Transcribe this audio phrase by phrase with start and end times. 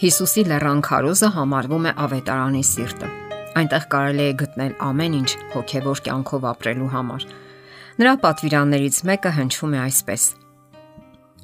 [0.00, 3.08] Հիսուսի լեռան քարոզը համարվում է ավետարանի սիրտը։
[3.60, 7.26] Այնտեղ կարելի է գտնել ամեն ինչ հոգևոր կյանքով ապրելու համար։
[8.00, 10.24] Նրա պատվիրաններից մեկը հնչում է այսպես.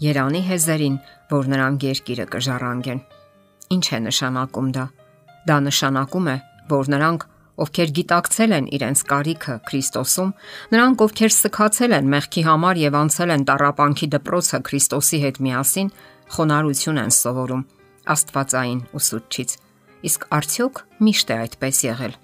[0.06, 0.96] Երանի հեզերին,
[1.34, 3.04] որ նրանք երկիրը կժառանգեն։
[3.76, 4.88] Ինչ է նշանակում դա։
[5.52, 6.36] Դա նշանակում է,
[6.72, 10.34] որ նրանք, ովքեր գիտակցել են իրենց կարիքը Քրիստոսում,
[10.72, 15.96] նրանք, ովքեր սկացել են մեղքի համար եւ անցել են տարապանքի դպրոցը Քրիստոսի հետ միասին,
[16.36, 17.66] խոնարհություն են սովորում
[18.14, 19.56] Աստվածային ուսուցչից։
[20.06, 22.16] Իսկ արդյոք միշտ է այդպես եղել։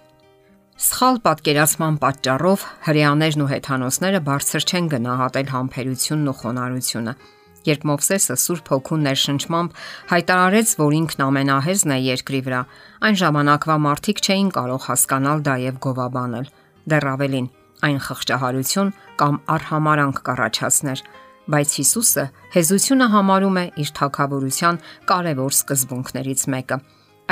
[0.82, 7.14] Սխալ պատկերացման պատճառով հрьяաներն ու հեթանոսները բարձր չեն գնահատել համբերությունն ու խոնարհությունը։
[7.62, 9.76] Երբ Մովսեսը Սուրբ Հոգու ներշնչմամբ
[10.10, 12.62] հայտարարեց, որ ինքն ամենահեզն է երկրի վրա,
[13.06, 16.48] այն ժամանակվա մարդիկ չէին կարող հասկանալ դա եւ գովաբանել։
[16.90, 17.46] Դեռ ավելին,
[17.86, 18.90] այն խղճահարություն
[19.22, 21.04] կամ արհամարանք կառաջացներ,
[21.50, 22.24] բայց Հիսուսը
[22.54, 26.76] հեզությունը համարում է իր թակավորության կարևոր սկզբունքներից մեկը։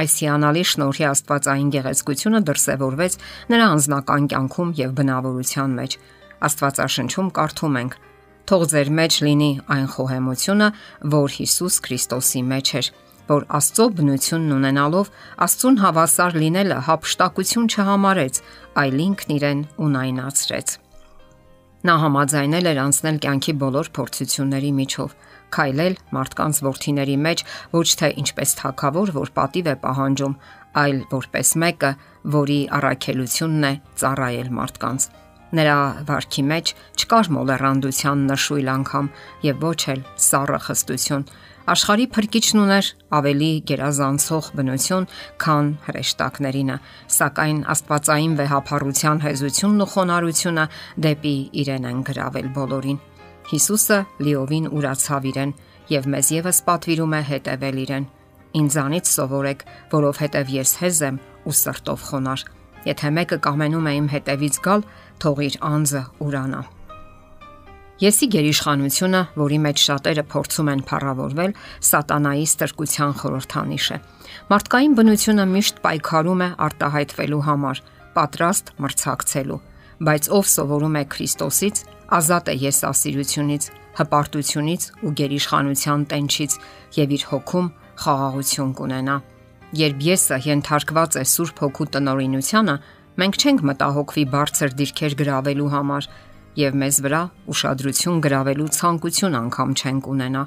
[0.00, 3.16] Այս հիանալի շնորհի Աստվածային գեղեցկությունը դրսևորվեց
[3.52, 5.96] նրա անձնական կյանքում եւ բնավորության մեջ։
[6.50, 7.96] Աստվածաշնչում կարդում ենք.
[8.50, 10.68] Թող ձեր մեջ լինի այն խոհեմությունը,
[11.14, 12.86] որ Հիսուս Քրիստոսի մեջ էր,
[13.30, 15.10] որ Աստծո բնությունն ունենալով
[15.46, 18.40] Աստծուն հավասար լինելը հապշտակություն չհամարեց,
[18.80, 20.78] այլ ինքն իրեն ունայնացրեց։
[21.80, 25.14] Նա համաձայնել էր անցնել կյանքի բոլոր փորձությունների միջով,
[25.56, 30.34] քայլել մարդկանց ворթիների մեջ ոչ թե ինչպես թակավոր, որ պատիվ է պահանջում,
[30.84, 31.92] այլ որպես մեկը,
[32.36, 35.08] որի առաքելությունն է ծառայել մարդկանց։
[35.50, 39.06] Նրա վարքի մեջ չկար մոլեռանդության նշույլ անգամ
[39.46, 41.24] եւ ոչ էլ սառը խստություն,
[41.70, 45.04] Աշխարի փրկիչն ուներ ավելի գերազանցող բնություն,
[45.42, 46.76] քան հրեշտակներինը,
[47.16, 50.64] սակայն Աստվածային վեհապարության հեզությունն ու խոնարհությունը
[51.06, 52.98] դեպի իրեն են գravel բոլորին։
[53.50, 55.52] Հիսուսը լիովին ուրացավ իրեն
[55.94, 58.08] եւ մեզ եւս պատվիրում է հետևել իրեն։
[58.60, 62.48] Ինձանից սովորեք, որովհետև ես հեզ եմ ու սրտով խոնար։
[62.88, 64.84] Եթե մեկը կամենում է իմ հետևից գալ,
[65.20, 66.60] թող իր անձը ուրանա։
[68.00, 71.50] Եսի գերիշխանությունը, որի մեջ շատերը փորձում են փառավորվել,
[71.84, 73.98] սատանայի ստրկության խորհրդանիշ է։
[74.52, 77.82] Մարդկային բնությունը միշտ պայքարում է արտահայտվելու համար,
[78.16, 79.60] պատրաստ մրցակցելու,
[80.08, 81.82] բայց ով սովորում է Քրիստոսից,
[82.20, 83.68] ազատ է եսասիրությունից,
[84.00, 86.56] հպարտությունից ու գերիշխանության տենչից
[86.96, 87.68] եւ իր հոգում
[88.00, 89.16] խաղաղություն կունենա։
[89.70, 92.74] Երբ եսը ենթարկված է Սուրբ Հոգու տնորինությանը,
[93.22, 96.08] մենք չենք մտահոգվի բարձր դիրքեր գravelու համար
[96.58, 97.20] եւ մեզ վրա
[97.54, 100.42] ուշադրություն գravelու ցանկություն անգամ չենք ունենա։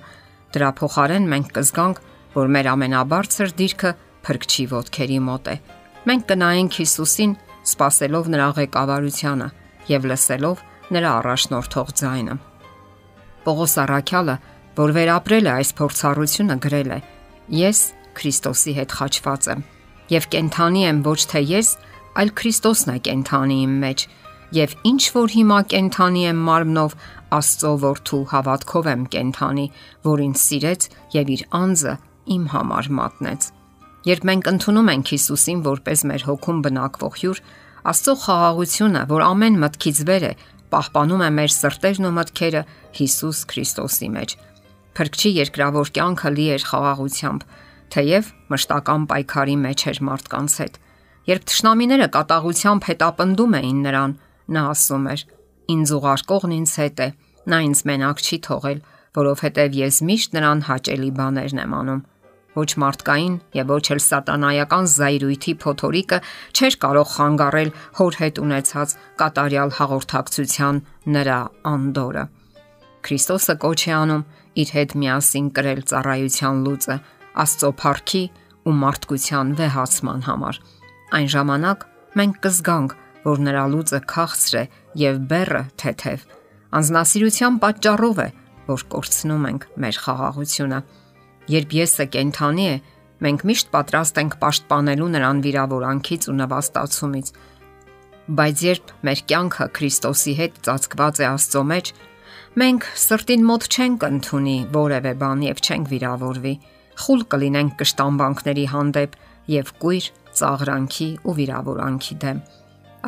[0.53, 2.01] Դրա փոխարեն մենք կզգանք,
[2.33, 3.91] որ մեր ամենաբարձր դիրքը
[4.27, 5.55] փրկչի ոդքերի մոտ է։
[6.03, 9.47] Մենք կնայենք Հիսուսին, սпасելով նրա ղեկավարությանը
[9.93, 10.63] եւ լսելով
[10.93, 12.35] նրա առաջնորդող ձայնը։
[13.43, 14.35] Պողոս Արաքյալը,
[14.83, 16.99] որ վերապրել է այս փորձառությունը, գրել է.
[17.63, 17.79] Ես
[18.17, 19.63] Քրիստոսի հետ խաչված եմ
[20.13, 21.69] եւ կենթանի եմ ոչ թե ես,
[22.19, 24.05] այլ Քրիստոսն է կենթանի իմ մեջ
[24.53, 26.95] եւ ինչ որ հիմա կենթանի եմ մարմնով
[27.33, 29.65] Աստծո որդու հավատքով եմ կենթանի,
[30.05, 31.93] որին սիրեց եւ իր անձը
[32.35, 33.47] իմ համար մատնեց։
[34.03, 37.41] Երբ մենք ընդունում ենք Հիսուսին որպես մեր հոգում բնակվող հյուր,
[37.93, 40.33] Աստծո խաղաղությունը, որ ամեն մտքից վեր է,
[40.73, 42.61] պահպանում է մեր սրտերն ու մտքերը
[42.99, 44.35] Հիսուս Քրիստոսի մեջ։
[44.93, 47.45] Փրկչի երկրավոր կյանքը լի էր խաղաղությամբ,
[47.93, 50.77] թեև մշտական պայքարի մեջ էր մարդկանց հետ։
[51.23, 54.13] Երբ ճշնամիները կատաղությամբ հետապնդում էին նրան,
[54.51, 55.21] Նա ասում էր.
[55.73, 57.07] Ինձ ուղարկողն ինձ հետ է։
[57.51, 58.79] Նա ինձ մենակ չի թողել,
[59.17, 62.01] որովհետև ես միշտ նրան հաճելի բաներն եմ անում։
[62.53, 66.19] Ոչ մարդկային եւ ոչ էլ սատանայական զայրույթի փոթորիկը
[66.53, 68.93] չէր կարող խանգարել հոր հետ ունեցած
[69.23, 70.81] կատարյալ հաղորդակցության
[71.15, 71.39] նրա
[71.73, 72.25] անդորը։
[73.03, 74.27] Քրիստոսը կոչ է անում
[74.63, 76.97] իր հետ միասին կրել ծառայության լուծը
[77.33, 78.23] Աստծո փառքի
[78.63, 80.59] ու մարդկության վեհացման համար։
[81.17, 81.85] Այն ժամանակ
[82.19, 84.63] մենք կզգանք, որ նրա լուծը քաղցր է
[85.03, 86.25] եւ բեռը թեթև։
[86.73, 88.29] Անznասիրության պատճառով է,
[88.67, 90.79] որ կորցնում ենք մեր խաղաղությունը։
[91.53, 92.75] Երբ եսը կենթանի է,
[93.23, 97.31] մենք միշտ պատրաստ ենք պաշտպանելու նրան վիրավորանքից ու նվաստացումից։
[98.23, 101.91] Բայց երբ մեր կյանքը Քրիստոսի հետ ծածկված է Աստծո մեջ,
[102.63, 106.53] մենք սրտին մոտ չենք ընդունի որևէ բան եւ չենք վիրավորվի։
[107.01, 109.15] Խուլ կլինենք կշտամբանքների հանդեպ
[109.53, 112.39] եւ կույր ծաղրանքի ու վիրավորանքի դեմ։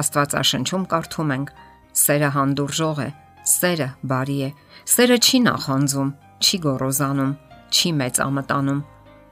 [0.02, 1.54] Աստվածաշնչում կարդում ենք.
[1.96, 3.10] Սերը հանդուրժող է,
[3.48, 4.50] սերը բարի է,
[4.96, 6.10] սերը չի նախանձում,
[6.44, 7.32] չի գոռոզանում,
[7.72, 8.82] չի մեծամտանում,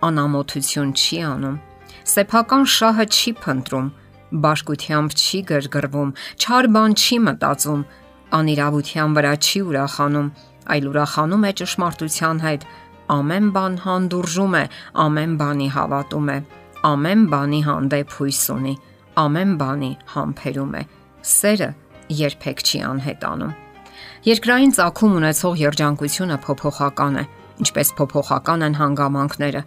[0.08, 1.58] անամոթություն չի անում,
[2.14, 3.90] սեփական շահը չի փնտրում,
[4.44, 7.84] բաշկությամբ չի գրգռվում, չար բան չի մտածում,
[8.40, 10.32] անիրավության վրա չի ուրախանում,
[10.74, 12.66] այլ ուրախանում է ճշմարտության հետ,
[13.12, 14.64] ամեն բան հանդուրժում է,
[15.04, 16.38] ամեն բանի havատում է,
[16.88, 18.74] ամեն բանի հանդեպ հույս ունի,
[19.24, 20.84] ամեն բանի համբերում է։
[21.34, 21.70] Սերը
[22.24, 23.54] երբեք չի անհետանում։
[24.24, 27.24] Երկրային ցակում ունեցող երջանկությունը փոփոխական է,
[27.64, 29.62] ինչպես փոփոխական են հանգամանքները,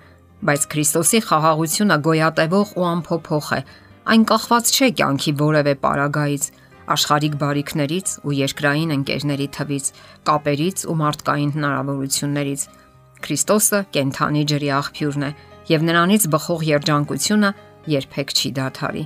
[0.47, 3.61] բայց Քրիստոսի խաղաղությունը գոյատևող ու անփոփոխ է։
[4.06, 6.44] Այն կախված չէ կյանքի որևէ պարագայից,
[6.97, 9.87] աշխարհիկ բարիքներից ու երկրային ընկերների թվից,
[10.29, 12.67] կապերից ու մարդկային հնարավորություններից։
[13.25, 15.31] Քրիստոսը կենթանի ջրի աղբյուրն է
[15.71, 17.51] եւ նրանից բխող երջանկությունը
[17.97, 19.05] երբեք չի դադարի։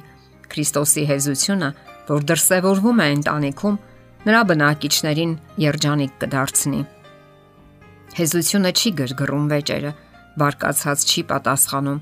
[0.50, 1.68] Քրիստոսի հեզությունը,
[2.10, 3.76] որ դրսևորվում է ընտանիքում,
[4.26, 5.32] նրա բնակիչներին
[5.64, 6.80] երջանիկ կդարձնի։
[8.20, 9.92] Հեզությունը չի գրգռում վեճերը,
[10.40, 12.00] բարկացած չի պատասխանում։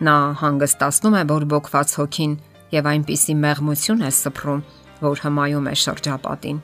[0.00, 2.34] Նա հանգստացնում է բորբոքված հոգին
[2.72, 4.62] եւ այնպիսի մեղմություն է սփռում,
[5.04, 6.58] որ հմայում է շրջապատին։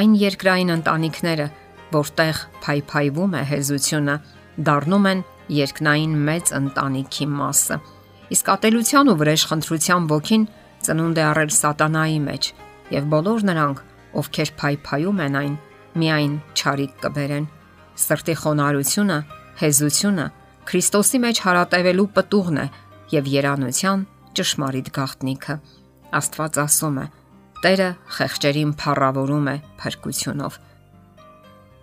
[0.00, 1.46] Այն երկրային ընտանիքները,
[1.94, 4.16] որտեղ փայփայվում է հեզությունը,
[4.70, 5.22] դառնում են
[5.60, 7.78] երկնային մեծ ընտանիքի մասը։
[8.30, 10.44] Իսկ ատելության ու վրեժխնդրության ոգին
[10.86, 12.50] ծնունդ է առել սատանայի մեջ,
[12.94, 13.78] եւ բոլոր նրանք,
[14.20, 15.54] ովքեր փայփայում են այն,
[16.00, 17.48] միայն ճարիք կբերեն։
[18.00, 19.18] Սրտի խոնարհությունը,
[19.60, 20.26] հեզությունը
[20.70, 22.64] Քրիստոսի մեջ հարատևելու պտուղն է
[23.10, 24.02] եւ երանության
[24.38, 25.56] ճշմարիտ գաղտնիքը։
[26.20, 27.06] Աստված ասում է.
[27.64, 30.58] Տերը խեղճերին փառավորում է փրկությունով։